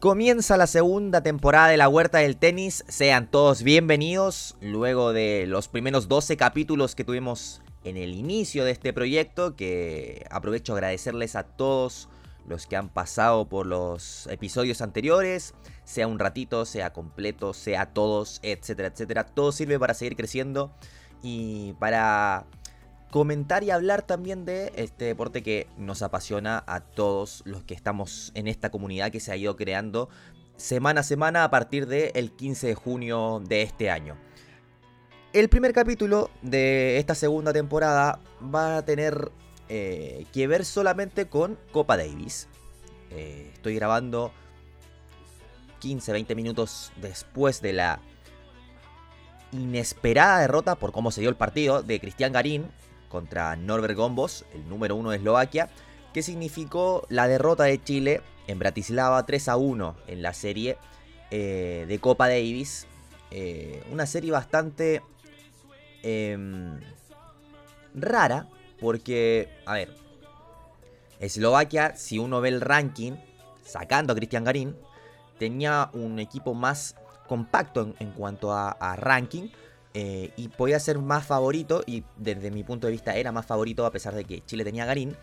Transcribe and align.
Comienza 0.00 0.56
la 0.56 0.68
segunda 0.68 1.24
temporada 1.24 1.66
de 1.66 1.76
la 1.76 1.88
Huerta 1.88 2.18
del 2.18 2.36
Tenis. 2.36 2.84
Sean 2.86 3.28
todos 3.28 3.64
bienvenidos. 3.64 4.56
Luego 4.60 5.12
de 5.12 5.46
los 5.48 5.66
primeros 5.66 6.06
12 6.06 6.36
capítulos 6.36 6.94
que 6.94 7.02
tuvimos 7.02 7.62
en 7.82 7.96
el 7.96 8.14
inicio 8.14 8.64
de 8.64 8.70
este 8.70 8.92
proyecto, 8.92 9.56
que 9.56 10.24
aprovecho 10.30 10.74
agradecerles 10.74 11.34
a 11.34 11.42
todos 11.42 12.08
los 12.46 12.68
que 12.68 12.76
han 12.76 12.90
pasado 12.90 13.48
por 13.48 13.66
los 13.66 14.28
episodios 14.28 14.82
anteriores, 14.82 15.54
sea 15.82 16.06
un 16.06 16.20
ratito, 16.20 16.64
sea 16.64 16.92
completo, 16.92 17.52
sea 17.52 17.86
todos, 17.86 18.38
etcétera, 18.44 18.90
etcétera. 18.90 19.26
Todo 19.26 19.50
sirve 19.50 19.80
para 19.80 19.94
seguir 19.94 20.14
creciendo 20.14 20.70
y 21.24 21.72
para 21.80 22.46
comentar 23.10 23.64
y 23.64 23.70
hablar 23.70 24.02
también 24.02 24.44
de 24.44 24.72
este 24.76 25.06
deporte 25.06 25.42
que 25.42 25.66
nos 25.76 26.02
apasiona 26.02 26.62
a 26.66 26.80
todos 26.80 27.42
los 27.46 27.64
que 27.64 27.74
estamos 27.74 28.32
en 28.34 28.48
esta 28.48 28.70
comunidad 28.70 29.10
que 29.10 29.20
se 29.20 29.32
ha 29.32 29.36
ido 29.36 29.56
creando 29.56 30.08
semana 30.56 31.00
a 31.00 31.04
semana 31.04 31.44
a 31.44 31.50
partir 31.50 31.86
del 31.86 32.32
15 32.32 32.66
de 32.66 32.74
junio 32.74 33.40
de 33.46 33.62
este 33.62 33.90
año. 33.90 34.16
El 35.32 35.48
primer 35.48 35.72
capítulo 35.72 36.30
de 36.42 36.98
esta 36.98 37.14
segunda 37.14 37.52
temporada 37.52 38.20
va 38.42 38.78
a 38.78 38.84
tener 38.84 39.30
eh, 39.68 40.26
que 40.32 40.46
ver 40.46 40.64
solamente 40.64 41.28
con 41.28 41.58
Copa 41.70 41.96
Davis. 41.96 42.48
Eh, 43.10 43.50
estoy 43.54 43.74
grabando 43.74 44.32
15-20 45.80 46.34
minutos 46.34 46.92
después 47.00 47.62
de 47.62 47.72
la 47.72 48.00
inesperada 49.52 50.40
derrota 50.40 50.74
por 50.74 50.92
cómo 50.92 51.10
se 51.10 51.20
dio 51.20 51.30
el 51.30 51.36
partido 51.36 51.82
de 51.82 52.00
Cristian 52.00 52.32
Garín 52.32 52.66
contra 53.08 53.56
Norbert 53.56 53.94
Gombos, 53.94 54.44
el 54.54 54.68
número 54.68 54.96
uno 54.96 55.10
de 55.10 55.16
Eslovaquia, 55.16 55.68
que 56.12 56.22
significó 56.22 57.06
la 57.08 57.28
derrota 57.28 57.64
de 57.64 57.82
Chile 57.82 58.22
en 58.46 58.58
Bratislava 58.58 59.24
3 59.24 59.48
a 59.48 59.56
1 59.56 59.96
en 60.06 60.22
la 60.22 60.32
serie 60.32 60.78
eh, 61.30 61.84
de 61.88 61.98
Copa 61.98 62.28
Davis. 62.28 62.86
Eh, 63.30 63.82
una 63.92 64.06
serie 64.06 64.30
bastante 64.30 65.02
em, 66.02 66.80
rara 67.94 68.48
porque, 68.80 69.48
a 69.66 69.74
ver, 69.74 69.94
Eslovaquia, 71.20 71.96
si 71.96 72.18
uno 72.18 72.40
ve 72.40 72.48
el 72.48 72.60
ranking, 72.60 73.12
sacando 73.64 74.12
a 74.12 74.16
Cristian 74.16 74.44
Garín, 74.44 74.76
tenía 75.38 75.90
un 75.92 76.18
equipo 76.18 76.54
más 76.54 76.96
compacto 77.26 77.94
en, 77.98 78.12
cuanto 78.12 78.52
a 78.52 78.96
ranking 78.96 79.50
eh, 80.00 80.30
y 80.36 80.46
podía 80.46 80.78
ser 80.78 81.00
más 81.00 81.26
favorito, 81.26 81.82
y 81.84 82.04
desde 82.16 82.52
mi 82.52 82.62
punto 82.62 82.86
de 82.86 82.92
vista 82.92 83.16
era 83.16 83.32
más 83.32 83.46
favorito 83.46 83.84
a 83.84 83.90
pesar 83.90 84.14
de 84.14 84.24
que 84.24 84.44
Chile 84.46 84.62
tenía 84.62 84.84
Garín, 84.84 85.16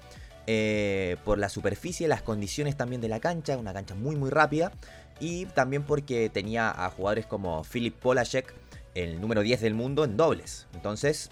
eh, 0.47 1.15
por 1.23 1.37
la 1.37 1.47
superficie, 1.47 2.09
las 2.09 2.21
condiciones 2.21 2.75
también 2.75 2.99
de 2.99 3.07
la 3.07 3.21
cancha, 3.21 3.57
una 3.57 3.71
cancha 3.71 3.95
muy 3.95 4.17
muy 4.17 4.29
rápida, 4.29 4.73
y 5.21 5.45
también 5.45 5.83
porque 5.83 6.29
tenía 6.29 6.69
a 6.71 6.89
jugadores 6.89 7.25
como 7.25 7.63
Filip 7.63 7.95
Polacek, 7.95 8.53
el 8.95 9.21
número 9.21 9.43
10 9.43 9.61
del 9.61 9.75
mundo, 9.75 10.03
en 10.03 10.17
dobles. 10.17 10.67
Entonces, 10.73 11.29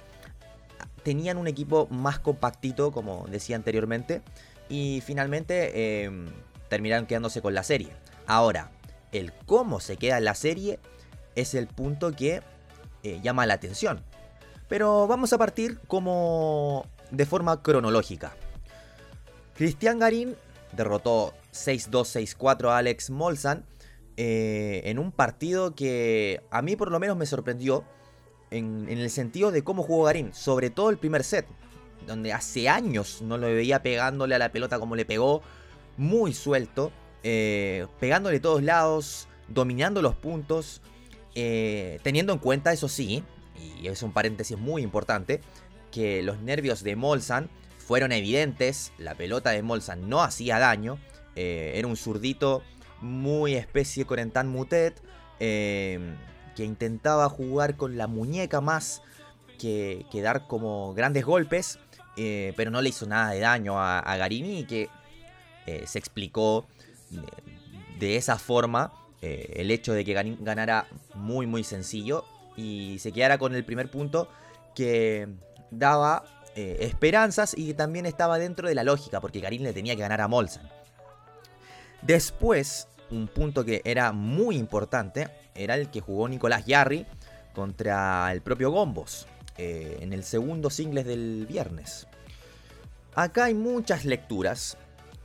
tenían 1.03 1.37
un 1.37 1.47
equipo 1.47 1.89
más 1.91 2.19
compactito, 2.19 2.93
como 2.93 3.25
decía 3.27 3.57
anteriormente, 3.57 4.21
y 4.69 5.03
finalmente 5.05 6.05
em, 6.05 6.29
terminaron 6.69 7.07
quedándose 7.07 7.41
con 7.41 7.53
la 7.53 7.63
serie. 7.63 7.89
Ahora, 8.25 8.71
el 9.11 9.33
cómo 9.33 9.81
se 9.81 9.97
queda 9.97 10.17
en 10.17 10.23
la 10.23 10.33
serie 10.33 10.79
es 11.35 11.55
el 11.55 11.67
punto 11.67 12.13
que 12.13 12.41
eh, 13.03 13.19
llama 13.21 13.45
la 13.45 13.55
atención. 13.55 14.03
Pero 14.67 15.07
vamos 15.07 15.33
a 15.33 15.37
partir 15.37 15.79
como 15.87 16.87
de 17.11 17.25
forma 17.25 17.61
cronológica. 17.61 18.35
Cristian 19.55 19.99
Garín 19.99 20.35
derrotó 20.71 21.33
6-2-6-4 21.53 22.69
a 22.69 22.77
Alex 22.77 23.09
Molsan 23.11 23.65
eh, 24.17 24.81
en 24.85 24.99
un 24.99 25.11
partido 25.11 25.75
que 25.75 26.41
a 26.51 26.61
mí 26.61 26.75
por 26.75 26.91
lo 26.91 26.99
menos 26.99 27.17
me 27.17 27.25
sorprendió 27.25 27.83
en, 28.51 28.87
el 28.87 29.09
sentido 29.09 29.51
de 29.51 29.63
cómo 29.63 29.83
jugó 29.83 30.03
Garín, 30.03 30.33
sobre 30.33 30.69
todo 30.69 30.89
el 30.89 30.97
primer 30.97 31.23
set, 31.23 31.47
donde 32.05 32.33
hace 32.33 32.69
años 32.69 33.21
no 33.21 33.37
lo 33.37 33.47
veía 33.47 33.81
pegándole 33.81 34.35
a 34.35 34.39
la 34.39 34.51
pelota 34.51 34.79
como 34.79 34.95
le 34.95 35.05
pegó, 35.05 35.41
muy 35.97 36.33
suelto, 36.33 36.91
eh, 37.23 37.87
pegándole 37.99 38.39
todos 38.39 38.61
lados, 38.61 39.27
dominando 39.47 40.01
los 40.01 40.15
puntos, 40.15 40.81
eh, 41.35 41.99
teniendo 42.03 42.33
en 42.33 42.39
cuenta, 42.39 42.71
eso 42.73 42.87
sí, 42.87 43.23
y 43.81 43.87
es 43.87 44.03
un 44.03 44.11
paréntesis 44.11 44.57
muy 44.57 44.83
importante, 44.83 45.41
que 45.91 46.21
los 46.23 46.39
nervios 46.39 46.83
de 46.83 46.95
Molsan 46.95 47.49
fueron 47.77 48.11
evidentes, 48.11 48.93
la 48.97 49.15
pelota 49.15 49.51
de 49.51 49.61
Molsan 49.61 50.09
no 50.09 50.21
hacía 50.21 50.59
daño, 50.59 50.99
eh, 51.35 51.73
era 51.75 51.87
un 51.87 51.97
zurdito 51.97 52.63
muy 53.01 53.55
especie 53.55 54.05
Corentan 54.05 54.47
Mutet, 54.47 55.01
eh, 55.39 55.99
que 56.55 56.63
intentaba 56.63 57.27
jugar 57.29 57.75
con 57.75 57.97
la 57.97 58.07
muñeca 58.07 58.61
más 58.61 59.01
que, 59.59 60.05
dar 60.13 60.47
como 60.47 60.93
grandes 60.93 61.25
golpes, 61.25 61.79
pero 62.15 62.69
no 62.69 62.81
le 62.81 62.89
hizo 62.89 63.07
nada 63.07 63.31
de 63.31 63.39
daño 63.39 63.79
a, 63.79 64.15
Garini 64.17 64.65
que 64.65 64.89
se 65.85 65.97
explicó 65.97 66.67
de 67.97 68.17
esa 68.17 68.37
forma 68.37 68.91
eh, 69.25 69.53
el 69.55 69.71
hecho 69.71 69.93
de 69.93 70.03
que 70.03 70.13
ganara 70.41 70.85
muy 71.15 71.47
muy 71.47 71.63
sencillo 71.63 72.25
y 72.57 72.99
se 72.99 73.13
quedara 73.13 73.37
con 73.37 73.55
el 73.55 73.63
primer 73.63 73.89
punto 73.89 74.27
que 74.75 75.29
daba 75.71 76.25
eh, 76.57 76.79
esperanzas 76.81 77.55
y 77.57 77.67
que 77.67 77.73
también 77.73 78.05
estaba 78.05 78.37
dentro 78.37 78.67
de 78.67 78.75
la 78.75 78.83
lógica 78.83 79.21
porque 79.21 79.39
Garín 79.39 79.63
le 79.63 79.71
tenía 79.71 79.95
que 79.95 80.01
ganar 80.01 80.19
a 80.19 80.27
Molsan. 80.27 80.69
Después, 82.01 82.89
un 83.11 83.29
punto 83.29 83.63
que 83.63 83.81
era 83.85 84.11
muy 84.11 84.57
importante 84.57 85.29
era 85.55 85.75
el 85.75 85.89
que 85.89 86.01
jugó 86.01 86.27
Nicolás 86.27 86.65
Yarri 86.65 87.05
contra 87.55 88.29
el 88.33 88.41
propio 88.41 88.71
Gombos 88.71 89.25
eh, 89.57 89.99
en 90.01 90.11
el 90.11 90.25
segundo 90.25 90.69
singles 90.69 91.05
del 91.05 91.45
viernes. 91.47 92.07
Acá 93.15 93.45
hay 93.45 93.53
muchas 93.53 94.03
lecturas 94.03 94.77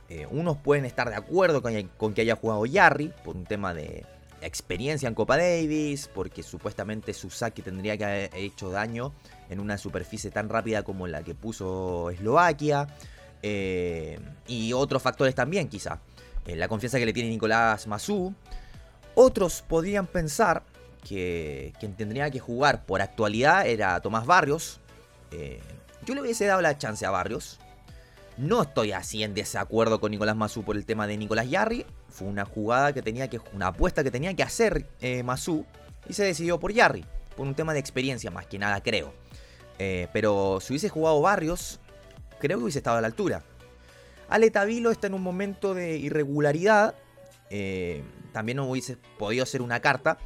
eh, 0.09 0.25
unos 0.31 0.57
pueden 0.57 0.85
estar 0.85 1.07
de 1.09 1.15
acuerdo 1.15 1.61
con, 1.61 2.13
que 2.13 2.21
haya 2.21 2.35
jugado 2.35 2.65
Yarry 2.65 3.13
por 3.23 3.35
un 3.35 3.45
tema 3.45 3.75
de 3.75 4.05
experiencia 4.41 5.07
en 5.07 5.13
Copa 5.13 5.37
Davis, 5.37 6.09
porque 6.13 6.41
supuestamente 6.41 7.13
su 7.13 7.29
saque 7.29 7.61
tendría 7.61 7.95
que 7.95 8.05
haber 8.05 8.35
hecho 8.35 8.71
daño 8.71 9.13
en 9.49 9.59
una 9.59 9.77
superficie 9.77 10.31
tan 10.31 10.49
rápida 10.49 10.81
como 10.81 11.05
la 11.05 11.21
que 11.21 11.35
puso 11.35 12.09
Eslovaquia, 12.09 12.87
eh, 13.43 14.19
y 14.47 14.73
otros 14.73 15.01
factores 15.01 15.35
también 15.35 15.67
quizá. 15.67 15.99
Eh, 16.47 16.55
la 16.55 16.67
confianza 16.67 16.97
que 16.97 17.05
le 17.05 17.13
tiene 17.13 17.29
Nicolás 17.29 17.85
Massú. 17.85 18.33
Otros 19.13 19.61
podrían 19.61 20.07
pensar 20.07 20.63
que 21.07 21.71
quien 21.79 21.93
tendría 21.95 22.31
que 22.31 22.39
jugar 22.39 22.85
por 22.85 23.01
actualidad 23.01 23.67
era 23.67 23.99
Tomás 24.01 24.25
Barrios. 24.25 24.79
yo 26.05 26.15
le 26.15 26.21
hubiese 26.21 26.45
dado 26.45 26.61
la 26.61 26.77
chance 26.77 27.05
a 27.05 27.11
Barrios, 27.11 27.59
no 28.39 28.61
estoy 28.61 28.93
así 28.93 29.21
en 29.21 29.33
desacuerdo 29.33 29.99
con 29.99 30.11
Nicolás 30.11 30.35
Mazú 30.35 30.63
por 30.63 30.77
el 30.77 30.85
tema 30.85 31.07
de 31.07 31.17
Nicolás 31.17 31.49
Yarri. 31.49 31.85
Fue 32.07 32.25
una 32.25 32.45
jugada 32.45 32.93
que 32.93 33.01
tenía 33.01 33.29
que. 33.29 33.41
una 33.53 33.67
apuesta 33.67 34.01
que 34.01 34.11
tenía 34.11 34.33
que 34.33 34.43
hacer 34.43 34.87
eh, 35.01 35.25
Y 36.07 36.13
se 36.13 36.23
decidió 36.23 36.57
por 36.57 36.71
Yarri. 36.71 37.03
Por 37.35 37.45
un 37.45 37.53
tema 37.53 37.73
de 37.73 37.81
experiencia, 37.81 38.31
más 38.31 38.45
que 38.45 38.57
nada, 38.57 38.81
creo. 38.81 39.13
Eh, 39.77 40.07
pero 40.13 40.59
si 40.61 40.71
hubiese 40.71 40.87
jugado 40.87 41.19
Barrios, 41.19 41.81
creo 42.39 42.57
que 42.57 42.63
hubiese 42.63 42.79
estado 42.79 42.97
a 42.97 43.01
la 43.01 43.07
altura. 43.07 43.43
Ale 44.29 44.49
Tavilo 44.51 44.89
está 44.91 45.07
en 45.07 45.15
un 45.15 45.21
momento 45.21 45.73
de 45.73 45.97
irregularidad. 45.97 46.95
Eh, 47.49 48.03
también 48.31 48.55
no 48.55 48.69
hubiese 48.69 48.95
podido 49.17 49.45
ser 49.45 49.61
una 49.61 49.81
carta. 49.81 50.17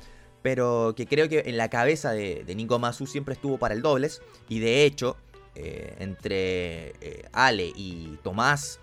Pero 0.44 0.94
que 0.96 1.08
creo 1.08 1.30
que 1.30 1.44
en 1.48 1.58
la 1.58 1.70
cabeza 1.72 2.12
de, 2.12 2.44
de 2.44 2.54
Nico 2.54 2.78
Mazú 2.78 3.08
siempre 3.08 3.34
estuvo 3.34 3.58
para 3.58 3.74
el 3.74 3.82
dobles. 3.82 4.22
Y 4.50 4.60
de 4.60 4.86
hecho, 4.86 5.18
eh, 5.56 5.96
entre 6.00 6.96
eh, 7.00 7.30
Ale 7.32 7.72
y 7.76 8.18
Tomás, 8.24 8.80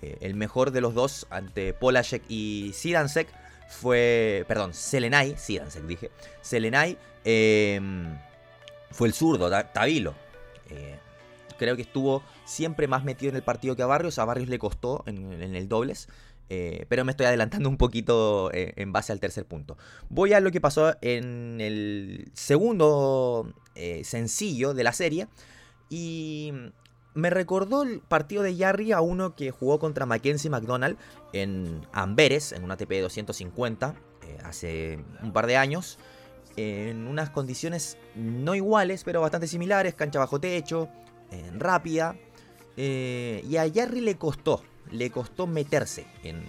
eh, 0.00 0.16
el 0.22 0.34
mejor 0.34 0.70
de 0.70 0.80
los 0.80 0.94
dos 0.94 1.26
ante 1.28 1.74
Polacek 1.74 2.22
y 2.30 2.70
Sidansek 2.72 3.28
fue, 3.68 4.46
perdón, 4.48 4.72
Selenay, 4.72 5.36
Sidansek 5.36 5.82
dije, 5.82 6.10
Selenay 6.40 6.96
em, 7.24 8.18
fue 8.90 9.08
el 9.08 9.12
zurdo, 9.12 9.50
Tavilo. 9.74 10.14
creo 11.58 11.76
que 11.76 11.82
estuvo 11.82 12.22
siempre 12.46 12.88
más 12.88 13.04
metido 13.04 13.28
en 13.28 13.36
el 13.36 13.42
partido 13.42 13.76
que 13.76 13.82
a 13.82 13.86
Barrios, 13.86 14.18
a 14.18 14.24
Barrios 14.24 14.48
le 14.48 14.58
costó 14.58 15.04
en, 15.06 15.42
el 15.42 15.68
dobles. 15.68 16.08
pero 16.48 17.04
me 17.04 17.12
estoy 17.12 17.26
adelantando 17.26 17.68
un 17.68 17.76
poquito 17.76 18.50
en 18.54 18.92
base 18.92 19.12
al 19.12 19.20
tercer 19.20 19.44
punto. 19.44 19.76
Voy 20.08 20.32
a 20.32 20.40
lo 20.40 20.50
que 20.50 20.62
pasó 20.62 20.96
en 21.02 21.60
el 21.60 22.30
segundo 22.32 23.52
sencillo 24.02 24.72
de 24.72 24.84
la 24.84 24.92
serie, 24.92 25.28
y 25.88 26.52
me 27.14 27.30
recordó 27.30 27.82
el 27.82 28.00
partido 28.00 28.42
de 28.42 28.56
Yarry 28.56 28.92
a 28.92 29.00
uno 29.00 29.34
que 29.34 29.50
jugó 29.50 29.78
contra 29.78 30.06
Mackenzie 30.06 30.50
McDonald 30.50 30.98
en 31.32 31.86
Amberes, 31.92 32.52
en 32.52 32.64
una 32.64 32.76
TP 32.76 33.00
250, 33.00 33.94
eh, 34.22 34.38
hace 34.44 34.98
un 35.22 35.32
par 35.32 35.46
de 35.46 35.56
años. 35.56 35.98
En 36.56 37.08
unas 37.08 37.30
condiciones 37.30 37.98
no 38.14 38.54
iguales, 38.54 39.02
pero 39.02 39.20
bastante 39.20 39.48
similares, 39.48 39.94
cancha 39.94 40.20
bajo 40.20 40.38
techo, 40.38 40.88
rápida. 41.58 42.16
Eh, 42.76 43.44
y 43.48 43.56
a 43.56 43.66
Yarry 43.66 44.00
le 44.00 44.16
costó, 44.16 44.62
le 44.90 45.10
costó 45.10 45.46
meterse 45.46 46.06
en, 46.22 46.44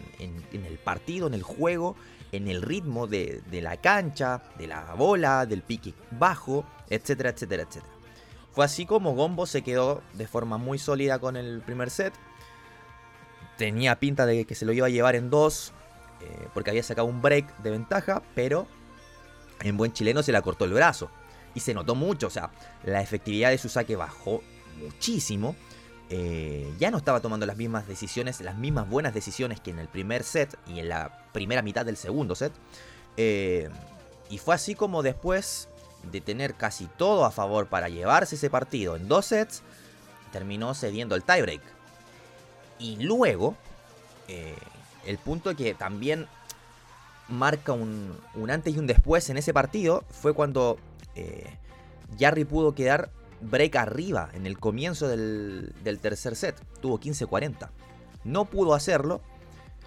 el 0.52 0.78
partido, 0.80 1.28
en 1.28 1.34
el 1.34 1.44
juego, 1.44 1.96
en 2.32 2.48
el 2.48 2.62
ritmo 2.62 3.08
de, 3.08 3.44
la 3.52 3.78
cancha, 3.78 4.42
de 4.58 4.68
la 4.68 4.94
bola, 4.96 5.46
del 5.46 5.62
pique 5.62 5.94
bajo, 6.12 6.66
etcétera, 6.90 7.30
etcétera, 7.30 7.64
etcétera. 7.64 7.94
Fue 8.56 8.63
así 8.63 8.86
como 8.86 9.13
Gombo 9.16 9.46
se 9.48 9.63
quedó 9.63 10.02
de 10.13 10.28
forma 10.28 10.57
muy 10.57 10.80
sólida 10.80 11.19
con 11.19 11.36
el 11.36 11.62
primer 11.62 11.90
set. 11.90 12.13
Tenía 13.57 14.00
pinta 14.00 14.25
de 14.25 14.46
que 14.46 14.56
se 14.56 14.66
lo 14.66 14.72
iba 14.72 14.88
a 14.88 14.90
llevar 14.90 15.16
en 15.18 15.30
dos, 15.30 15.74
eh, 16.22 16.48
porque 16.54 16.69
había 16.69 16.81
sacado 16.81 17.06
un 17.06 17.22
break 17.22 17.57
de 17.57 17.72
ventaja, 17.72 18.24
pero 18.34 18.66
en 19.62 19.75
buen 19.75 19.92
chileno 19.92 20.24
se 20.24 20.31
le 20.31 20.42
cortó 20.42 20.63
el 20.63 20.72
brazo. 20.72 21.12
Y 21.54 21.60
se 21.60 21.74
notó 21.74 21.96
mucho, 21.96 22.28
o 22.28 22.30
sea, 22.30 22.50
la 22.86 23.02
efectividad 23.02 23.50
de 23.50 23.57
su 23.57 23.68
saque 23.68 23.98
bajó 23.98 24.42
muchísimo. 24.81 25.58
Eh, 26.10 26.74
ya 26.80 26.92
no 26.92 26.98
estaba 26.98 27.19
tomando 27.19 27.46
las 27.46 27.58
mismas 27.58 27.88
decisiones, 27.88 28.40
las 28.40 28.58
mismas 28.58 28.90
buenas 28.90 29.13
decisiones 29.13 29.60
que 29.60 29.72
en 29.72 29.80
el 29.80 29.90
primer 29.90 30.24
set 30.24 30.58
y 30.68 30.80
en 30.80 30.88
la 30.88 31.25
primera 31.34 31.62
mitad 31.62 31.86
del 31.86 31.98
segundo 31.98 32.36
set. 32.36 32.54
Eh, 33.18 33.69
y 34.30 34.38
fue 34.38 34.56
así 34.56 34.75
como 34.75 35.04
después 35.04 35.68
de 36.12 36.22
tener 36.22 36.56
casi 36.56 36.86
todo 36.86 37.25
a 37.25 37.31
favor 37.31 37.68
para 37.68 37.90
llevarse 37.90 38.36
ese 38.36 38.50
partido 38.50 38.96
en 38.96 39.07
dos 39.07 39.28
sets, 39.28 39.63
terminó 40.31 40.74
cediendo 40.74 41.16
el 41.16 41.24
tiebreak. 41.24 41.62
Y 42.80 42.98
luego, 42.98 43.56
eh, 44.28 44.56
el 45.06 45.18
punto 45.18 45.56
que 45.56 45.74
también 45.74 46.28
marca 47.28 47.74
un, 47.74 48.16
antes 48.50 48.75
y 48.75 48.80
un 48.80 48.88
después 48.88 49.30
en 49.30 49.38
ese 49.38 49.54
partido 49.54 50.04
fue 50.10 50.34
cuando 50.34 50.78
Jarry 52.19 52.46
pudo 52.46 52.75
quedar 52.75 53.10
break 53.42 53.75
arriba 53.75 54.30
en 54.34 54.46
el 54.46 54.58
comienzo 54.60 55.08
del, 55.08 55.74
tercer 56.01 56.36
set. 56.36 56.56
Tuvo 56.81 57.00
15-40. 57.00 57.69
No 58.24 58.46
pudo 58.46 58.74
hacerlo. 58.74 59.22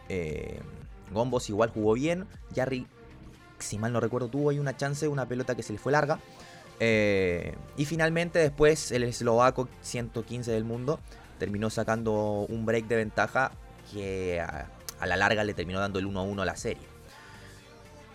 Eh, 0.08 0.60
Gombos 1.12 1.48
igual 1.48 1.70
jugó 1.70 1.94
bien. 1.94 2.26
Jarry, 2.54 2.86
si 3.58 3.78
mal 3.78 3.92
no 3.92 4.00
recuerdo, 4.00 4.28
tuvo 4.28 4.50
ahí 4.50 4.58
una 4.58 4.76
chance, 4.76 5.08
una 5.08 5.26
pelota 5.26 5.54
que 5.54 5.62
se 5.62 5.72
le 5.72 5.78
fue 5.78 5.92
larga. 5.92 6.18
Eh, 6.80 7.54
y 7.76 7.84
finalmente 7.84 8.38
después 8.38 8.92
el 8.92 9.02
eslovaco 9.02 9.68
115 9.82 10.52
del 10.52 10.64
mundo 10.64 11.00
terminó 11.38 11.70
sacando 11.70 12.46
un 12.48 12.64
break 12.66 12.86
de 12.86 12.96
ventaja 12.96 13.50
que 13.92 14.40
a, 14.40 14.68
la 15.04 15.16
larga 15.16 15.42
le 15.42 15.54
terminó 15.54 15.80
dando 15.80 15.98
el 15.98 16.06
1-1 16.06 16.42
a 16.42 16.44
la 16.44 16.56
serie. 16.56 16.86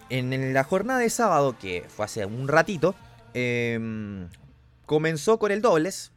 En 0.10 0.54
la 0.54 0.64
jornada 0.64 1.00
de 1.00 1.10
sábado, 1.10 1.58
que 1.60 1.86
fue 1.88 2.06
hace 2.06 2.26
un 2.26 2.48
ratito, 2.48 2.96
eh, 3.34 4.28
Comenzó 4.86 5.40
con 5.40 5.52
el 5.52 5.62
dobles 5.62 6.12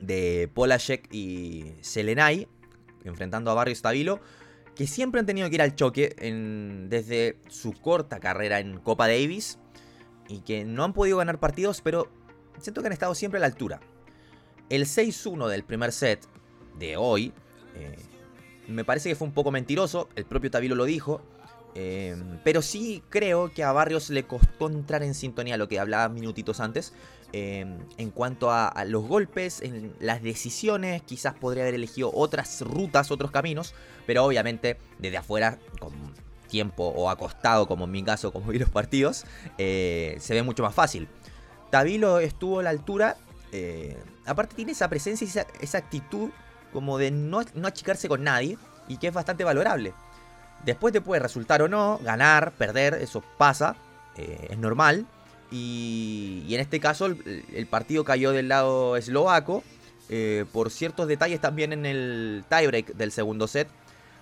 de 0.00 0.50
Polashek 0.54 1.12
y 1.12 1.74
Selenay, 1.82 2.48
enfrentando 3.04 3.50
a 3.50 3.54
Barrio 3.54 3.76
Stabilo, 3.76 4.20
que 4.74 4.86
siempre 4.86 5.20
han 5.20 5.26
tenido 5.26 5.48
que 5.48 5.54
ir 5.54 5.62
al 5.62 5.74
choque 5.74 6.14
desde 6.88 7.38
su 7.48 7.72
corta 7.72 8.20
carrera 8.20 8.58
en 8.58 8.78
Copa 8.78 9.06
Davis 9.06 9.58
y 10.28 10.40
que 10.40 10.64
no 10.64 10.84
han 10.84 10.92
podido 10.92 11.18
ganar 11.18 11.38
partidos, 11.38 11.80
pero 11.80 12.10
siento 12.58 12.80
que 12.80 12.88
han 12.88 12.92
estado 12.92 13.14
siempre 13.14 13.38
a 13.38 13.40
la 13.40 13.46
altura. 13.46 13.80
El 14.68 14.86
6-1 14.86 15.48
del 15.48 15.64
primer 15.64 15.92
set 15.92 16.26
de 16.78 16.96
hoy 16.96 17.32
eh, 17.74 17.96
me 18.66 18.84
parece 18.84 19.08
que 19.08 19.14
fue 19.14 19.28
un 19.28 19.34
poco 19.34 19.50
mentiroso, 19.50 20.08
el 20.16 20.24
propio 20.24 20.50
Tabilo 20.50 20.74
lo 20.74 20.84
dijo, 20.84 21.20
eh, 21.74 22.16
pero 22.44 22.62
sí 22.62 23.02
creo 23.10 23.52
que 23.52 23.64
a 23.64 23.72
Barrios 23.72 24.10
le 24.10 24.24
costó 24.24 24.68
entrar 24.68 25.02
en 25.02 25.14
sintonía, 25.14 25.56
lo 25.56 25.68
que 25.68 25.78
hablaba 25.78 26.08
minutitos 26.08 26.60
antes, 26.60 26.94
Em, 27.36 27.80
en 27.98 28.12
cuanto 28.12 28.52
a, 28.52 28.84
los 28.86 29.08
golpes, 29.08 29.60
en 29.60 29.92
las 29.98 30.22
decisiones, 30.22 31.02
quizás 31.02 31.34
podría 31.34 31.64
haber 31.64 31.74
elegido 31.74 32.12
otras 32.14 32.60
rutas, 32.60 33.10
otros 33.10 33.32
caminos, 33.32 33.74
pero 34.06 34.24
obviamente 34.24 34.78
desde 35.00 35.16
afuera, 35.16 35.58
con 35.80 35.92
tiempo 36.46 36.84
o 36.84 37.10
acostado, 37.10 37.66
como 37.66 37.86
en 37.86 37.90
mi 37.90 38.04
caso, 38.04 38.32
como 38.32 38.52
vi 38.52 38.60
los 38.60 38.70
partidos, 38.70 39.24
eh, 39.58 40.16
se 40.20 40.32
ve 40.32 40.44
mucho 40.44 40.62
más 40.62 40.76
fácil. 40.76 41.08
Tabilo 41.72 42.20
estuvo 42.20 42.60
a 42.60 42.62
la 42.62 42.70
altura, 42.70 43.16
eh, 43.50 43.98
aparte 44.26 44.54
tiene 44.54 44.70
esa 44.70 44.88
presencia 44.88 45.24
y 45.26 45.64
esa, 45.64 45.78
actitud 45.78 46.30
como 46.72 46.98
de 46.98 47.10
no, 47.10 47.40
no 47.56 47.66
achicarse 47.66 48.08
con 48.08 48.22
nadie 48.22 48.58
y 48.86 48.98
que 48.98 49.08
es 49.08 49.12
bastante 49.12 49.42
valorable. 49.42 49.92
Después 50.64 50.92
te 50.92 51.00
puede 51.00 51.20
resultar 51.20 51.62
o 51.62 51.68
no, 51.68 51.98
ganar, 52.00 52.52
perder, 52.52 52.94
eso 52.94 53.24
pasa, 53.38 53.74
eh, 54.16 54.46
es 54.50 54.58
normal. 54.58 55.08
Y, 55.56 56.52
en 56.52 56.60
este 56.60 56.80
caso 56.80 57.06
el, 57.06 57.66
partido 57.70 58.02
cayó 58.02 58.32
del 58.32 58.48
lado 58.48 58.96
eslovaco 58.96 59.62
eh, 60.08 60.46
por 60.52 60.72
ciertos 60.72 61.06
detalles 61.06 61.40
también 61.40 61.72
en 61.72 61.86
el 61.86 62.44
tiebreak 62.48 62.94
del 62.94 63.12
segundo 63.12 63.46
set. 63.46 63.68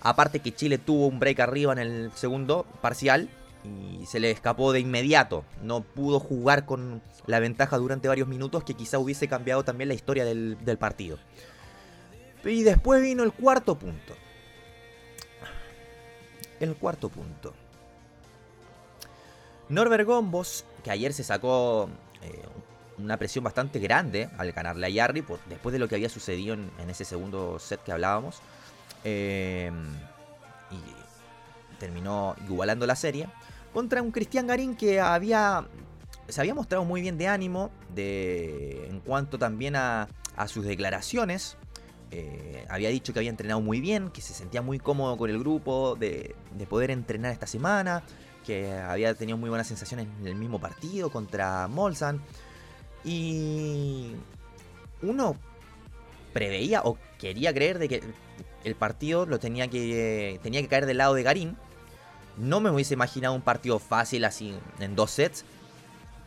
Aparte 0.03 0.41
que 0.41 0.55
Chile 0.55 0.77
tuvo 0.77 1.07
un 1.07 1.19
break 1.19 1.41
arriba 1.41 1.73
en 1.73 1.79
el 1.79 2.13
segundo 2.15 2.67
parcial 2.83 3.31
y 3.65 4.05
se 4.05 4.21
le 4.21 4.31
escapó 4.31 4.75
de 4.75 4.81
inmediato. 4.81 5.47
No 5.63 5.81
pudo 5.81 6.21
jugar 6.21 6.67
con 6.67 7.01
la 7.27 7.41
ventaja 7.41 7.79
durante 7.79 8.09
varios 8.09 8.29
minutos 8.29 8.63
que 8.63 8.75
quizá 8.75 8.99
hubiese 8.99 9.27
cambiado 9.27 9.65
también 9.65 9.89
la 9.89 9.95
historia 9.95 10.27
del, 10.27 10.63
del 10.63 10.77
partido. 10.77 11.19
Y 12.45 12.63
después 12.63 13.01
vino 13.01 13.23
el 13.23 13.33
cuarto 13.33 13.79
punto. 13.79 14.15
El 16.61 16.75
cuarto 16.75 17.09
punto. 17.09 17.55
Norbert 19.71 20.05
Gombos 20.05 20.67
que 20.83 20.91
ayer 20.91 21.13
se 21.13 21.25
sacó 21.25 21.89
eh, 22.23 22.43
una 22.99 23.17
presión 23.17 23.45
bastante 23.45 23.79
grande 23.79 24.29
al 24.39 24.53
ganarle 24.53 24.87
a 24.87 24.91
Yarry 24.91 25.25
después 25.49 25.73
de 25.73 25.79
lo 25.79 25.89
que 25.89 25.95
había 25.95 26.09
sucedido 26.09 26.55
en, 26.55 26.91
ese 26.91 27.05
segundo 27.05 27.59
set 27.59 27.83
que 27.83 27.93
hablábamos. 27.93 28.41
Em, 29.05 29.93
y 30.71 31.79
terminó 31.79 32.37
igualando 32.49 32.87
la 32.87 32.97
serie. 32.97 33.29
Contra 33.73 34.03
un 34.03 34.11
Cristian 34.11 34.47
Garín 34.47 34.77
que 34.77 35.01
había. 35.01 35.67
Se 36.29 36.41
había 36.41 36.55
mostrado 36.55 36.85
muy 36.85 37.01
bien 37.01 37.19
de 37.19 37.27
ánimo. 37.27 37.71
De, 37.95 38.87
en 38.89 39.01
cuanto 39.01 39.39
también 39.39 39.77
a, 39.77 40.09
sus 40.47 40.65
declaraciones. 40.65 41.57
Eh, 42.11 42.67
había 42.69 42.91
dicho 42.91 43.13
que 43.13 43.21
había 43.21 43.31
entrenado 43.31 43.61
muy 43.61 43.81
bien. 43.81 44.11
Que 44.11 44.21
se 44.21 44.35
sentía 44.35 44.63
muy 44.63 44.79
cómodo 44.79 45.17
con 45.17 45.31
el 45.31 45.39
grupo. 45.39 45.97
De 45.97 46.35
poder 46.69 46.91
entrenar 46.91 47.33
esta 47.33 47.47
semana 47.47 48.05
que 48.43 48.73
había 48.73 49.15
tenido 49.15 49.39
muy 49.39 49.49
buenas 49.49 49.67
sensaciones 49.67 50.07
en 50.21 50.27
el 50.27 50.35
mismo 50.35 50.61
partido 50.61 51.11
contra 51.11 51.69
Molsan. 51.69 52.21
Y 53.05 54.13
uno 55.03 55.37
preveía 56.33 56.83
o 56.85 56.99
quería 57.19 57.53
creer 57.53 57.79
de 57.79 57.89
que 57.89 58.03
el 58.65 58.75
partido 58.75 59.27
lo 59.27 59.39
tenía 59.39 59.69
que, 59.69 60.39
tenía 60.43 60.61
que 60.61 60.69
caer 60.69 60.87
del 60.87 60.99
lado 60.99 61.15
de 61.15 61.23
Garín. 61.23 61.57
No 62.37 62.61
me 62.61 62.71
hubiese 62.71 62.95
imaginado 62.95 63.35
un 63.35 63.43
partido 63.43 63.79
fácil 63.79 64.25
así 64.25 64.55
en 64.79 64.97
dos 64.97 65.11
sets. 65.11 65.45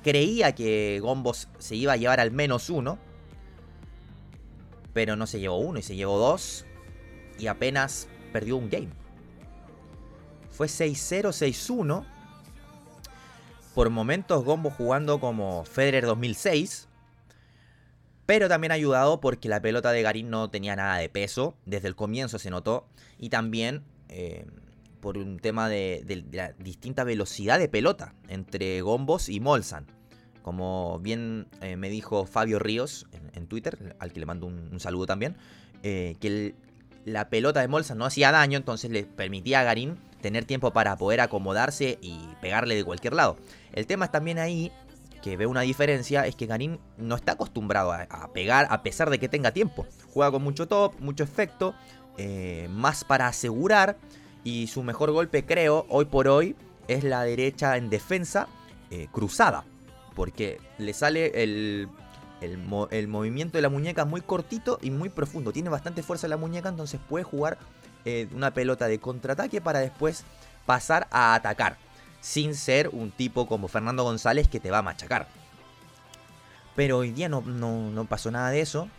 Creía 0.03 0.53
que 0.53 0.99
Gombos 1.01 1.47
se 1.57 1.75
iba 1.75 1.93
a 1.93 1.97
llevar 1.97 2.19
al 2.19 2.31
menos 2.31 2.69
uno. 2.69 2.99
Pero 4.93 5.15
no 5.15 5.27
se 5.27 5.39
llevó 5.39 5.57
uno 5.57 5.79
y 5.79 5.81
se 5.81 5.95
llevó 5.95 6.17
dos. 6.17 6.65
Y 7.39 7.47
apenas 7.47 8.07
perdió 8.31 8.55
un 8.55 8.69
game 8.69 9.04
fue 10.55 10.67
6-0, 10.67 11.27
6-1. 11.29 12.05
Por 13.73 13.89
momentos 13.89 14.45
Gombo 14.45 14.69
jugando 14.69 15.19
como 15.19 15.65
Federer 15.65 16.05
2006. 16.05 16.87
Pero 18.25 18.47
también 18.47 18.71
ayudado 18.71 19.19
porque 19.19 19.49
la 19.49 19.61
pelota 19.61 19.91
de 19.91 20.01
Garín 20.01 20.29
no 20.29 20.49
tenía 20.49 20.75
nada 20.75 20.97
de 20.97 21.09
peso. 21.09 21.55
Desde 21.65 21.89
el 21.89 21.95
comienzo 21.95 22.39
se 22.39 22.49
notó. 22.49 22.87
Y 23.19 23.29
también 23.29 23.83
eh, 24.09 24.45
por 25.01 25.17
un 25.17 25.39
tema 25.39 25.69
de, 25.69 26.25
la 26.31 26.53
distinta 26.53 27.03
velocidad 27.03 27.59
de 27.59 27.67
pelota 27.67 28.15
entre 28.29 28.81
Gombos 28.81 29.29
y 29.29 29.39
Molsan. 29.39 29.85
Como 30.41 30.99
bien 30.99 31.47
eh, 31.61 31.75
me 31.75 31.89
dijo 31.89 32.25
Fabio 32.25 32.59
Ríos 32.59 33.07
en, 33.33 33.45
Twitter, 33.47 33.95
al 33.99 34.13
que 34.13 34.19
le 34.19 34.25
mando 34.25 34.47
un, 34.47 34.79
saludo 34.79 35.05
también, 35.05 35.35
eh, 35.83 36.15
que 36.19 36.55
la 37.05 37.29
pelota 37.29 37.61
de 37.61 37.67
Molsan 37.67 37.99
no 37.99 38.05
hacía 38.05 38.31
daño, 38.31 38.57
entonces 38.57 38.91
le 38.91 39.03
permitía 39.03 39.61
a 39.61 39.63
Garín 39.63 39.97
tener 40.21 40.43
tiempo 40.45 40.73
para 40.73 40.97
poder 40.97 41.21
acomodarse 41.21 41.99
y 42.01 42.19
pegarle 42.41 42.75
de 42.75 42.83
cualquier 42.83 43.13
lado. 43.13 43.37
El 43.73 43.85
tema 43.85 44.05
es 44.05 44.11
también 44.11 44.39
ahí 44.39 44.71
que 45.21 45.37
veo 45.37 45.49
una 45.49 45.61
diferencia 45.61 46.25
es 46.25 46.35
que 46.35 46.47
Garín 46.47 46.79
no 46.97 47.15
está 47.15 47.33
acostumbrado 47.33 47.91
a, 47.93 48.29
pegar 48.33 48.67
a 48.69 48.83
pesar 48.83 49.09
de 49.09 49.19
que 49.19 49.29
tenga 49.29 49.51
tiempo. 49.51 49.85
Juega 50.13 50.31
con 50.31 50.43
mucho 50.43 50.67
top, 50.67 50.93
mucho 50.99 51.23
efecto, 51.23 51.75
eh, 52.17 52.67
más 52.69 53.03
para 53.03 53.27
asegurar 53.27 53.97
y 54.43 54.67
su 54.67 54.83
mejor 54.83 55.11
golpe 55.11 55.45
creo 55.45 55.85
hoy 55.89 56.05
por 56.05 56.27
hoy 56.27 56.55
es 56.87 57.03
la 57.03 57.23
derecha 57.23 57.77
en 57.77 57.89
defensa 57.89 58.47
eh, 58.91 59.07
cruzada. 59.11 59.63
Porque 60.15 60.59
le 60.77 60.93
sale 60.93 61.43
el, 61.43 61.89
el, 62.41 63.07
movimiento 63.07 63.57
de 63.57 63.61
la 63.61 63.69
muñeca 63.69 64.05
muy 64.05 64.21
cortito 64.21 64.79
y 64.81 64.91
muy 64.91 65.09
profundo. 65.09 65.51
Tiene 65.51 65.69
bastante 65.69 66.03
fuerza 66.03 66.27
la 66.27 66.37
muñeca, 66.37 66.69
entonces 66.69 66.99
puede 67.07 67.23
jugar 67.23 67.57
eh, 68.03 68.27
una 68.33 68.51
pelota 68.51 68.87
de 68.87 68.99
contraataque 68.99 69.61
para 69.61 69.79
después 69.79 70.23
pasar 70.65 71.07
a 71.11 71.33
atacar. 71.33 71.77
Sin 72.21 72.55
ser 72.55 72.89
un 72.89 73.11
tipo 73.11 73.47
como 73.47 73.67
Fernando 73.67 74.03
González 74.03 74.47
que 74.47 74.59
te 74.59 74.71
va 74.71 74.79
a 74.79 74.83
machacar. 74.83 75.27
Pero 76.75 76.97
hoy 76.97 77.11
día 77.11 77.29
no, 77.29 77.41
no, 77.41 78.05
pasó 78.05 78.31
nada 78.31 78.49
de 78.49 78.61
eso. 78.61 78.89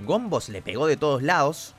Gombos 0.00 0.48
le 0.48 0.62
pegó 0.62 0.86
de 0.86 0.96
todos 0.96 1.22
lados. 1.22 1.74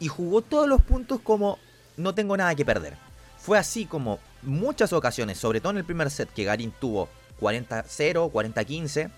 y 0.00 0.08
jugó 0.08 0.42
todos 0.42 0.68
los 0.68 0.82
puntos 0.82 1.20
como 1.20 1.58
no 1.96 2.14
tengo 2.14 2.36
nada 2.36 2.54
que 2.54 2.64
perder. 2.64 2.96
Fue 3.38 3.58
así 3.58 3.86
como 3.86 4.18
muchas 4.42 4.92
ocasiones, 4.92 5.38
sobre 5.38 5.60
todo 5.60 5.70
en 5.72 5.78
el 5.78 5.84
primer 5.84 6.10
set 6.10 6.32
que 6.32 6.44
Garín 6.44 6.72
tuvo 6.72 7.08
40-0, 7.40 8.30
40-15 8.32 9.10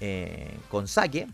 eh, 0.00 0.56
con 0.70 0.86
saque, 0.86 1.26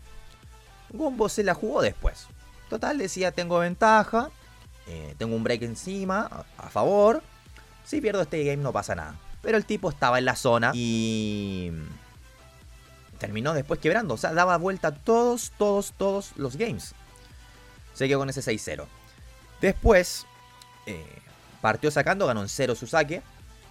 Gombo 0.91 1.29
se 1.29 1.43
la 1.43 1.53
jugó 1.53 1.81
después. 1.81 2.27
Total, 2.69 2.97
decía, 2.97 3.31
tengo 3.31 3.59
ventaja, 3.59 4.31
eh, 4.87 5.13
tengo 5.17 5.35
un 5.35 5.43
break 5.43 5.61
encima, 5.63 6.45
a, 6.57 6.69
favor. 6.69 7.21
Si 7.85 8.01
pierdo 8.01 8.21
este 8.21 8.43
game 8.43 8.63
no 8.63 8.71
pasa 8.71 8.95
nada. 8.95 9.15
Pero 9.41 9.57
el 9.57 9.65
tipo 9.65 9.89
estaba 9.89 10.17
en 10.17 10.25
la 10.25 10.35
zona 10.35 10.71
y 10.73 11.71
terminó 13.19 13.53
después 13.53 13.79
quebrando. 13.79 14.15
O 14.15 14.17
sea, 14.17 14.33
daba 14.33 14.57
vuelta 14.57 14.91
todos, 14.91 15.51
todos, 15.57 15.93
todos 15.95 16.31
los 16.35 16.55
games. 16.55 16.95
Se 17.93 18.07
quedó 18.07 18.19
con 18.19 18.29
ese 18.29 18.41
6-0. 18.41 18.85
Después, 19.61 20.25
eh, 20.87 21.05
partió 21.61 21.91
sacando, 21.91 22.25
ganó 22.25 22.41
en 22.41 22.49
0 22.49 22.73
su 22.75 22.87
saque. 22.87 23.21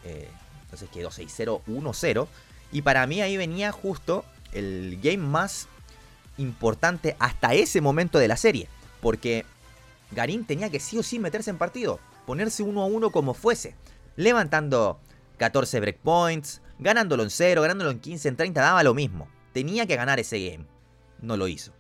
entonces 0.04 0.88
quedó 0.90 1.10
6-0, 1.10 1.62
1-0. 1.66 2.28
Y 2.70 2.82
para 2.82 3.06
mí 3.08 3.20
ahí 3.20 3.36
venía 3.36 3.72
justo 3.72 4.24
el 4.54 4.98
game 5.02 5.18
más 5.18 5.68
importante 6.38 7.16
hasta 7.18 7.54
ese 7.54 7.80
momento 7.80 8.18
de 8.18 8.28
la 8.28 8.36
serie. 8.36 8.68
Porque 9.00 9.44
Garín 10.12 10.44
tenía 10.44 10.70
que 10.70 10.80
sí 10.80 10.98
o 10.98 11.02
sí 11.02 11.18
meterse 11.18 11.50
en 11.50 11.58
partido, 11.58 12.00
ponerse 12.26 12.62
uno 12.62 12.82
a 12.82 12.86
uno 12.86 13.10
como 13.10 13.34
fuese, 13.34 13.74
levantando 14.16 14.98
14 15.38 15.80
breakpoints, 15.80 16.62
ganándolo 16.78 17.22
en 17.22 17.30
0, 17.30 17.62
ganándolo 17.62 17.90
en 17.90 18.00
15, 18.00 18.28
en 18.28 18.36
30, 18.36 18.60
daba 18.60 18.82
lo 18.82 18.94
mismo. 18.94 19.28
Tenía 19.52 19.86
que 19.86 19.96
ganar 19.96 20.18
ese 20.18 20.50
game. 20.50 20.66
No 21.20 21.36
lo 21.36 21.48
hizo. 21.48 21.72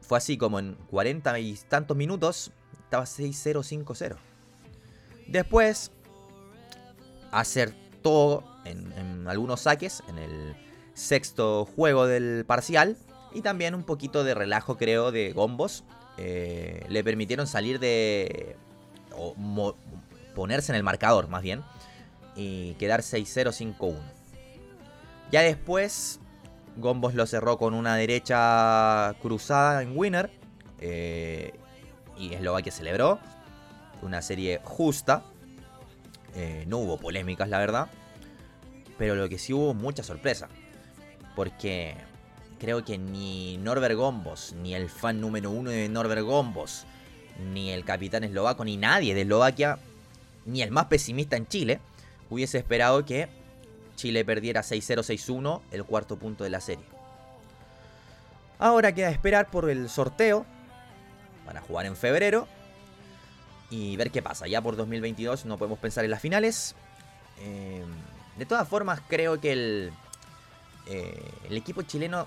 Fue 0.00 0.18
así 0.18 0.36
como 0.36 0.58
en 0.58 0.74
40 0.90 1.38
y 1.38 1.54
tantos 1.68 1.96
minutos 1.96 2.52
estaba 2.84 3.04
6-0, 3.04 3.84
5-0. 3.84 4.16
Después, 5.28 5.92
acertó 7.30 8.44
en, 8.64 8.92
en 8.92 9.28
algunos 9.28 9.60
saques 9.60 10.02
en 10.08 10.18
el 10.18 10.56
sexto 10.94 11.66
juego 11.76 12.06
del 12.06 12.44
parcial. 12.46 12.96
Y 13.32 13.42
también 13.42 13.74
un 13.74 13.84
poquito 13.84 14.24
de 14.24 14.34
relajo, 14.34 14.76
creo, 14.76 15.12
de 15.12 15.32
Gombos. 15.32 15.84
Eh, 16.18 16.84
le 16.88 17.04
permitieron 17.04 17.46
salir 17.46 17.78
de... 17.78 18.56
O 19.12 19.34
ponerse 20.34 20.72
en 20.72 20.76
el 20.76 20.82
marcador, 20.82 21.28
más 21.28 21.42
bien. 21.42 21.62
Y 22.36 22.74
quedar 22.74 23.00
6-0, 23.00 23.76
5-1. 23.78 23.96
Ya 25.30 25.42
después, 25.42 26.20
Gombos 26.76 27.14
lo 27.14 27.26
cerró 27.26 27.58
con 27.58 27.74
una 27.74 27.96
derecha 27.96 29.14
cruzada 29.20 29.82
en 29.82 29.96
winner. 29.96 30.30
Eh, 30.80 31.52
y 32.16 32.34
Eslovaquia 32.34 32.72
celebró. 32.72 33.18
Una 34.02 34.22
serie 34.22 34.60
justa. 34.64 35.22
Eh, 36.34 36.64
no 36.66 36.78
hubo 36.78 36.98
polémicas, 36.98 37.48
la 37.48 37.58
verdad. 37.58 37.88
Pero 38.98 39.14
lo 39.14 39.28
que 39.28 39.38
sí 39.38 39.52
hubo 39.52 39.74
mucha 39.74 40.02
sorpresa. 40.02 40.48
Porque 41.34 41.96
creo 42.58 42.84
que 42.84 42.98
ni 42.98 43.56
Norbert 43.58 43.94
Gombos, 43.94 44.54
ni 44.62 44.74
el 44.74 44.88
fan 44.90 45.20
número 45.20 45.50
uno 45.50 45.70
de 45.70 45.88
Norbert 45.88 46.22
Gombos, 46.22 46.84
ni 47.52 47.70
el 47.70 47.84
capitán 47.84 48.24
eslovaco, 48.24 48.64
ni 48.64 48.76
nadie 48.76 49.14
de 49.14 49.22
Eslovaquia, 49.22 49.78
ni 50.44 50.62
el 50.62 50.70
más 50.70 50.86
pesimista 50.86 51.36
en 51.36 51.46
Chile, 51.46 51.80
hubiese 52.28 52.58
esperado 52.58 53.04
que 53.04 53.28
Chile 53.96 54.24
perdiera 54.24 54.62
6-0-6-1 54.62 55.60
el 55.70 55.84
cuarto 55.84 56.16
punto 56.16 56.44
de 56.44 56.50
la 56.50 56.60
serie. 56.60 56.84
Ahora 58.58 58.92
queda 58.92 59.10
esperar 59.10 59.50
por 59.50 59.70
el 59.70 59.88
sorteo 59.88 60.44
para 61.46 61.62
jugar 61.62 61.86
en 61.86 61.96
febrero 61.96 62.46
y 63.70 63.96
ver 63.96 64.10
qué 64.10 64.20
pasa. 64.20 64.46
Ya 64.46 64.60
por 64.60 64.76
2022 64.76 65.46
no 65.46 65.56
podemos 65.56 65.78
pensar 65.78 66.04
en 66.04 66.10
las 66.10 66.20
finales. 66.20 66.74
Eh, 67.40 67.82
de 68.36 68.46
todas 68.46 68.68
formas, 68.68 69.00
creo 69.08 69.40
que 69.40 69.52
el, 69.52 69.92
eh, 70.90 71.30
el 71.48 71.56
equipo 71.56 71.82
chileno 71.82 72.26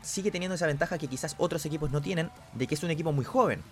sigue 0.00 0.30
teniendo 0.30 0.54
esa 0.54 0.66
ventaja 0.66 0.96
que 0.96 1.06
quizás 1.06 1.34
otros 1.38 1.64
equipos 1.66 1.90
no 1.90 2.00
tienen, 2.00 2.30
de 2.54 2.66
que 2.66 2.74
es 2.74 2.82
un 2.82 2.90
equipo 2.90 3.12
muy 3.12 3.24
joven. 3.24 3.62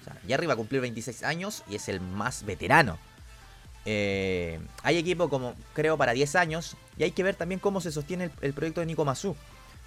O 0.00 0.04
sea, 0.04 0.16
ya 0.26 0.36
arriba 0.36 0.54
a 0.54 0.56
cumplir 0.56 0.80
26 0.80 1.24
años 1.24 1.64
y 1.68 1.74
es 1.74 1.88
el 1.88 2.00
más 2.00 2.44
veterano. 2.44 2.98
Eh, 3.86 4.60
hay 4.82 4.98
equipo 4.98 5.28
como 5.28 5.54
creo 5.72 5.96
para 5.96 6.12
10 6.12 6.36
años 6.36 6.76
y 6.98 7.02
hay 7.02 7.12
que 7.12 7.22
ver 7.22 7.34
también 7.34 7.60
cómo 7.60 7.80
se 7.80 7.90
sostiene 7.90 8.30
el, 8.40 8.52
proyecto 8.52 8.80
de 8.80 8.86
Nico 8.86 9.04
Mazú. 9.04 9.36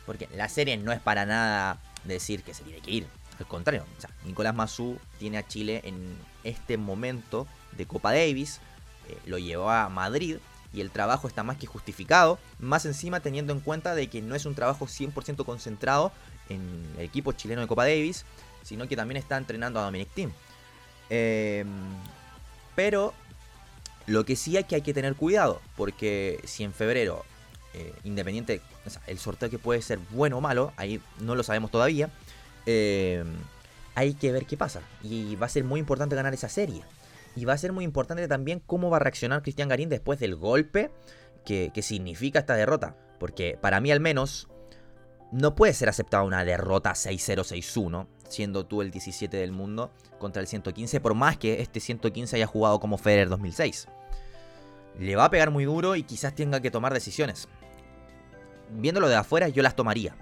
Porque 0.05 0.27
la 0.35 0.49
serie 0.49 0.75
no 0.75 0.91
es 0.91 0.99
para 0.99 1.25
nada 1.25 1.79
decir 2.03 2.43
que 2.43 2.53
se 2.53 2.63
tiene 2.63 2.81
que 2.81 2.91
ir. 2.91 3.07
Al 3.39 3.47
contrario, 3.47 3.85
Nicolás 4.25 4.53
Mazú 4.53 4.99
tiene 5.19 5.37
a 5.37 5.47
Chile 5.47 5.81
en 5.85 6.17
este 6.43 6.77
momento 6.77 7.47
de 7.71 7.85
Copa 7.85 8.11
Davis. 8.11 8.59
Eh, 9.07 9.17
lo 9.25 9.37
llevó 9.37 9.69
a 9.71 9.87
Madrid 9.89 10.37
y 10.73 10.81
el 10.81 10.89
trabajo 10.89 11.27
está 11.27 11.43
más 11.43 11.57
que 11.57 11.67
justificado, 11.67 12.39
más 12.59 12.85
encima 12.85 13.19
teniendo 13.19 13.53
en 13.53 13.59
cuenta 13.59 13.93
de 13.95 14.07
que 14.07 14.21
no 14.21 14.35
es 14.35 14.45
un 14.45 14.55
trabajo 14.55 14.87
100% 14.87 15.45
concentrado 15.45 16.11
en 16.49 16.85
el 16.97 17.05
equipo 17.05 17.31
chileno 17.31 17.61
de 17.61 17.67
Copa 17.67 17.85
Davis, 17.85 18.25
sino 18.63 18.87
que 18.87 18.95
también 18.95 19.17
está 19.17 19.37
entrenando 19.37 19.79
a 19.79 19.83
Dominic 19.83 20.09
Team. 20.13 20.33
Em, 21.09 21.67
pero 22.75 23.13
lo 24.07 24.25
que 24.25 24.35
sí 24.35 24.57
hay 24.57 24.63
que 24.63 24.75
hay 24.75 24.81
que 24.81 24.93
tener 24.93 25.15
cuidado, 25.15 25.61
porque 25.77 26.39
si 26.45 26.63
en 26.63 26.73
febrero, 26.73 27.23
eh, 27.73 27.93
independiente, 28.03 28.61
el 29.07 29.19
sorteo 29.19 29.49
que 29.49 29.59
puede 29.59 29.81
ser 29.81 29.99
bueno 30.09 30.39
o 30.39 30.41
malo, 30.41 30.73
ahí 30.75 30.99
no 31.19 31.35
lo 31.35 31.43
sabemos 31.43 31.71
todavía, 31.71 32.09
em, 32.65 33.27
hay 33.95 34.15
que 34.15 34.31
ver 34.31 34.45
qué 34.45 34.57
pasa. 34.57 34.81
Y 35.03 35.35
va 35.35 35.45
a 35.45 35.49
ser 35.49 35.63
muy 35.63 35.79
importante 35.79 36.15
ganar 36.15 36.33
esa 36.33 36.49
serie. 36.49 36.83
Y 37.35 37.45
va 37.45 37.53
a 37.53 37.57
ser 37.57 37.73
muy 37.73 37.83
importante 37.83 38.27
también 38.27 38.61
cómo 38.65 38.89
va 38.89 38.97
a 38.97 38.99
reaccionar 38.99 39.41
Cristian 39.41 39.69
Garín 39.69 39.89
después 39.89 40.19
del 40.19 40.35
golpe 40.35 40.91
que, 41.45 41.71
significa 41.81 42.39
esta 42.39 42.55
derrota. 42.55 42.95
Porque 43.19 43.57
para 43.59 43.79
mí 43.79 43.91
al 43.91 43.99
menos 43.99 44.47
no 45.31 45.55
puede 45.55 45.73
ser 45.73 45.89
aceptada 45.89 46.23
una 46.23 46.45
derrota 46.45 46.91
6-0-6-1, 46.91 48.07
siendo 48.27 48.65
tú 48.65 48.81
el 48.81 48.91
17 48.91 49.35
del 49.35 49.51
mundo 49.51 49.91
contra 50.19 50.41
el 50.41 50.47
115, 50.47 51.01
por 51.01 51.15
más 51.15 51.37
que 51.37 51.61
este 51.61 51.79
115 51.79 52.35
haya 52.35 52.47
jugado 52.47 52.79
como 52.79 52.97
Federer 52.97 53.29
2006. 53.29 53.87
Le 54.99 55.15
va 55.15 55.25
a 55.25 55.31
pegar 55.31 55.49
muy 55.49 55.65
duro 55.65 55.95
y 55.95 56.03
quizás 56.03 56.35
tenga 56.35 56.61
que 56.61 56.71
tomar 56.71 56.93
decisiones. 56.93 57.47
Viéndolo 58.69 59.09
de 59.09 59.15
afuera, 59.15 59.49
yo 59.49 59.63
las 59.63 59.75
tomaría. 59.75 60.15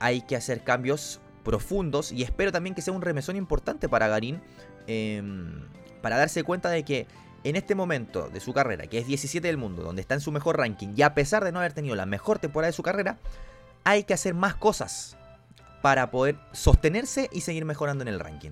Hay 0.00 0.22
que 0.22 0.36
hacer 0.36 0.64
cambios 0.64 1.20
profundos 1.44 2.12
y 2.12 2.22
espero 2.22 2.52
también 2.52 2.74
que 2.74 2.82
sea 2.82 2.94
un 2.94 3.02
remesón 3.02 3.36
importante 3.36 3.88
para 3.88 4.08
Garín. 4.08 4.40
Em, 4.86 5.66
para 6.00 6.16
darse 6.16 6.44
cuenta 6.44 6.70
de 6.70 6.84
que 6.84 7.06
en 7.44 7.56
este 7.56 7.74
momento 7.74 8.28
de 8.28 8.40
su 8.40 8.52
carrera, 8.52 8.86
que 8.86 8.98
es 8.98 9.06
17 9.06 9.46
del 9.46 9.56
mundo, 9.56 9.82
donde 9.82 10.02
está 10.02 10.14
en 10.14 10.20
su 10.20 10.32
mejor 10.32 10.58
ranking, 10.58 10.94
y 10.96 11.02
a 11.02 11.14
pesar 11.14 11.44
de 11.44 11.52
no 11.52 11.60
haber 11.60 11.72
tenido 11.72 11.94
la 11.94 12.06
mejor 12.06 12.38
temporada 12.38 12.68
de 12.68 12.76
su 12.76 12.82
carrera, 12.82 13.18
hay 13.84 14.04
que 14.04 14.14
hacer 14.14 14.34
más 14.34 14.54
cosas 14.54 15.16
para 15.82 16.10
poder 16.10 16.36
sostenerse 16.52 17.30
y 17.32 17.42
seguir 17.42 17.64
mejorando 17.64 18.02
en 18.02 18.08
el 18.08 18.20
ranking. 18.20 18.50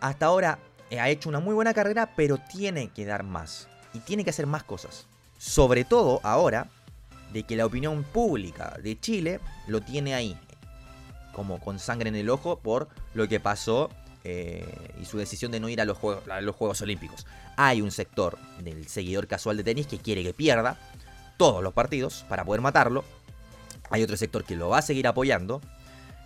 Hasta 0.00 0.26
ahora 0.26 0.58
eh, 0.90 1.00
ha 1.00 1.08
hecho 1.08 1.28
una 1.28 1.40
muy 1.40 1.54
buena 1.54 1.74
carrera, 1.74 2.12
pero 2.16 2.38
tiene 2.38 2.88
que 2.88 3.04
dar 3.04 3.22
más. 3.22 3.68
Y 3.94 4.00
tiene 4.00 4.24
que 4.24 4.30
hacer 4.30 4.46
más 4.46 4.64
cosas. 4.64 5.06
Sobre 5.38 5.84
todo 5.84 6.20
ahora 6.22 6.68
de 7.32 7.44
que 7.44 7.56
la 7.56 7.66
opinión 7.66 8.04
pública 8.04 8.76
de 8.82 8.98
Chile 8.98 9.40
lo 9.66 9.80
tiene 9.80 10.14
ahí. 10.14 10.38
Como 11.32 11.60
con 11.60 11.78
sangre 11.78 12.08
en 12.08 12.16
el 12.16 12.30
ojo 12.30 12.58
por 12.58 12.88
lo 13.14 13.28
que 13.28 13.40
pasó 13.40 13.90
eh, 14.24 14.64
y 15.00 15.04
su 15.04 15.18
decisión 15.18 15.50
de 15.50 15.60
no 15.60 15.68
ir 15.68 15.80
a 15.80 15.84
los, 15.84 15.98
juegos, 15.98 16.28
a 16.28 16.40
los 16.40 16.54
Juegos 16.54 16.80
Olímpicos. 16.82 17.26
Hay 17.56 17.82
un 17.82 17.90
sector 17.90 18.38
del 18.60 18.86
seguidor 18.88 19.26
casual 19.26 19.56
de 19.56 19.64
tenis 19.64 19.86
que 19.86 19.98
quiere 19.98 20.22
que 20.22 20.32
pierda 20.32 20.78
todos 21.36 21.62
los 21.62 21.72
partidos 21.72 22.24
para 22.28 22.44
poder 22.44 22.60
matarlo. 22.60 23.04
Hay 23.90 24.02
otro 24.02 24.16
sector 24.16 24.44
que 24.44 24.56
lo 24.56 24.68
va 24.68 24.78
a 24.78 24.82
seguir 24.82 25.06
apoyando. 25.06 25.60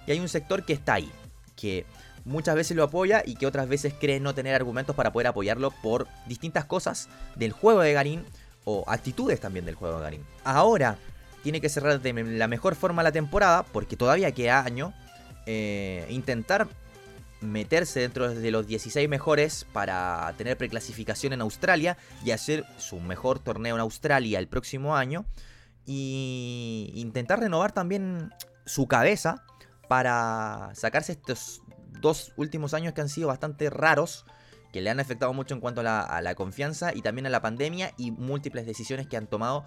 Y 0.07 0.12
hay 0.12 0.21
un 0.21 0.29
sector 0.29 0.65
que 0.65 0.73
está 0.73 0.95
ahí, 0.95 1.11
que 1.57 1.85
muchas 2.25 2.55
veces 2.55 2.76
lo 2.76 2.85
apoya 2.85 3.23
y 3.25 3.37
que 3.37 3.47
otras 3.47 3.69
veces 3.69 3.95
cree 3.99 4.21
no 4.21 4.35
tener 4.35 4.55
argumentos 4.55 4.95
para 4.95 5.12
poder 5.12 5.29
apoyarlo 5.29 5.71
por 5.71 6.07
distintas 6.26 6.65
cosas 6.65 7.09
del 7.35 7.53
juego 7.53 7.81
de 7.81 7.93
Garín 7.93 8.25
o 8.65 8.85
actitudes 8.88 9.41
también 9.41 9.65
del 9.65 9.75
juego 9.75 9.97
de 9.97 10.03
Garín. 10.03 10.25
Ahora 10.45 10.99
tiene 11.43 11.61
que 11.61 11.69
cerrar 11.69 12.00
de 12.00 12.12
la 12.12 12.47
mejor 12.49 12.75
forma 12.75 13.03
la 13.03 13.12
temporada 13.12 13.62
porque 13.65 13.97
todavía 13.97 14.33
queda 14.33 14.65
año. 14.65 14.93
Eh, 15.47 16.05
intentar 16.11 16.69
meterse 17.40 18.00
dentro 18.00 18.35
de 18.35 18.50
los 18.50 18.66
16 18.66 19.09
mejores 19.09 19.66
para 19.73 20.33
tener 20.37 20.57
preclasificación 20.57 21.33
en 21.33 21.40
Australia 21.40 21.97
y 22.25 22.31
hacer 22.31 22.64
su 22.78 23.00
mejor 23.00 23.38
torneo 23.38 23.75
en 23.75 23.81
Australia 23.81 24.38
el 24.38 24.49
próximo 24.49 24.97
año. 24.97 25.26
Y 25.85 26.93
intentar 26.95 27.40
renovar 27.40 27.73
también 27.73 28.33
su 28.64 28.88
cabeza 28.88 29.45
para 29.88 30.71
sacarse 30.75 31.12
estos 31.12 31.62
dos 32.00 32.33
últimos 32.37 32.75
años 32.75 32.93
que 32.93 33.00
han 33.00 33.09
sido 33.09 33.28
bastante 33.28 33.71
raros, 33.71 34.25
que 34.73 34.81
le 34.81 34.90
han 34.90 35.00
afectado 35.00 35.33
mucho 35.33 35.55
en 35.55 35.61
cuanto 35.61 35.81
a 35.81 36.21
la, 36.21 36.35
confianza 36.35 36.93
y 36.95 37.02
también 37.02 37.26
a 37.26 37.31
la 37.31 37.40
pandemia 37.40 37.93
y 37.97 38.11
múltiples 38.11 38.66
decisiones 38.66 39.07
que 39.07 39.16
han 39.16 39.26
tomado 39.26 39.64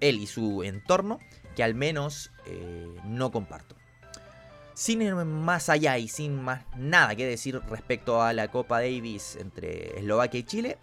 él 0.00 0.18
y 0.18 0.26
su 0.26 0.64
entorno 0.64 1.18
que 1.54 1.62
al 1.62 1.74
menos 1.74 2.32
eh, 2.46 2.96
no 3.04 3.30
comparto. 3.30 3.77
Sin 4.78 5.02
más 5.26 5.70
allá 5.70 5.98
y 5.98 6.06
sin 6.06 6.40
más 6.40 6.62
nada 6.76 7.16
que 7.16 7.26
decir 7.26 7.60
respecto 7.68 8.22
a 8.22 8.32
la 8.32 8.46
Copa 8.46 8.78
Davis 8.78 9.34
entre 9.34 9.98
Eslovaquia 9.98 10.38
y 10.38 10.44
Chile, 10.44 10.78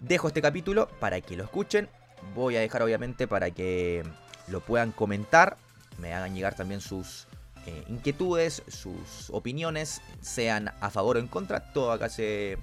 dejo 0.00 0.28
este 0.28 0.42
capítulo 0.42 0.86
para 1.00 1.18
que 1.22 1.34
lo 1.34 1.44
escuchen. 1.44 1.88
Voy 2.34 2.56
a 2.56 2.60
dejar 2.60 2.82
obviamente 2.82 3.26
para 3.26 3.50
que 3.50 4.02
lo 4.48 4.60
puedan 4.60 4.92
comentar, 4.92 5.56
me 5.96 6.12
hagan 6.12 6.34
llegar 6.34 6.54
también 6.54 6.82
sus 6.82 7.26
eh, 7.64 7.82
inquietudes, 7.88 8.64
sus 8.68 9.30
opiniones, 9.30 10.02
sean 10.20 10.70
a 10.82 10.90
favor 10.90 11.16
o 11.16 11.20
en 11.20 11.26
contra, 11.26 11.72
todo 11.72 11.90
acá 11.90 12.10
se 12.10 12.58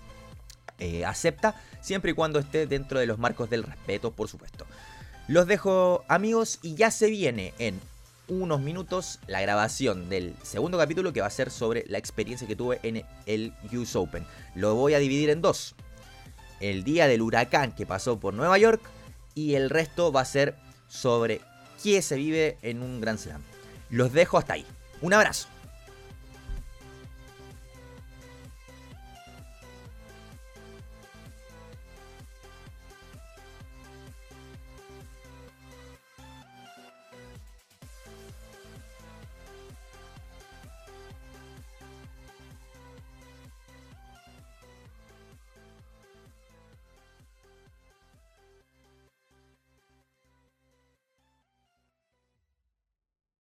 eh, 0.77 1.03
acepta, 1.03 1.59
siempre 1.81 2.11
y 2.11 2.13
cuando 2.13 2.38
esté 2.38 2.67
dentro 2.67 2.99
de 2.99 3.07
los 3.07 3.17
marcos 3.17 3.49
del 3.49 3.63
respeto, 3.63 4.11
por 4.11 4.27
supuesto. 4.27 4.67
Los 5.27 5.47
dejo 5.47 6.05
amigos 6.07 6.59
y 6.61 6.75
ya 6.75 6.91
se 6.91 7.09
viene 7.09 7.55
en 7.57 7.81
unos 8.29 8.62
minutos 8.62 9.19
la 9.27 9.41
grabación 9.41 10.09
del 10.09 10.36
segundo 10.43 10.77
capítulo 10.77 11.12
que 11.12 11.21
va 11.21 11.27
a 11.27 11.31
ser 11.31 11.51
sobre 11.51 11.86
la 11.88 11.98
experiencia 11.98 12.48
que 12.48 12.55
tuve 12.55 12.79
en 12.83 13.03
el 13.25 13.53
US 13.74 13.95
Open. 13.95 14.25
Lo 14.55 14.75
voy 14.75 14.93
a 14.93 15.00
dividir 15.00 15.29
en 15.29 15.41
dos. 15.41 15.75
El 16.59 16.83
día 16.83 17.07
del 17.07 17.21
huracán 17.21 17.74
que 17.74 17.86
pasó 17.86 18.19
por 18.19 18.33
Nueva 18.33 18.57
York 18.57 18.81
y 19.36 19.55
el 19.55 19.69
resto 19.69 20.12
va 20.12 20.21
a 20.21 20.25
ser 20.25 20.55
sobre 20.88 21.41
qué 21.83 22.01
se 22.01 22.15
vive 22.15 22.57
en 22.62 22.81
un 22.81 23.01
Grand 23.01 23.19
Slam. 23.19 23.41
Los 23.89 24.13
dejo 24.13 24.38
hasta 24.38 24.53
ahí. 24.53 24.65
Un 25.01 25.13
abrazo. 25.13 25.48